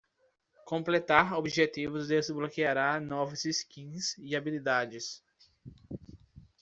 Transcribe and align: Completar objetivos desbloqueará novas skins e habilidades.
Completar 0.65 1.33
objetivos 1.37 2.07
desbloqueará 2.07 2.99
novas 2.99 3.43
skins 3.45 4.17
e 4.17 4.35
habilidades. 4.35 5.21